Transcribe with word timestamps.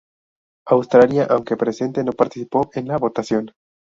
Australia, 0.67 1.27
aunque 1.29 1.55
presente, 1.55 2.03
no 2.03 2.11
participó 2.13 2.71
en 2.73 2.87
la 2.87 2.97
votación. 2.97 3.51